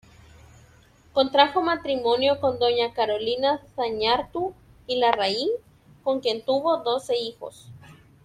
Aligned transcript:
Contrajo 1.13 1.61
matrimonio 1.61 2.39
con 2.39 2.57
doña 2.57 2.91
Carolina 2.91 3.61
Zañartu 3.75 4.55
y 4.87 4.95
Larraín, 4.95 5.47
con 6.03 6.21
quien 6.21 6.43
tuvo 6.43 6.77
doce 6.77 7.15
hijos. 7.19 7.69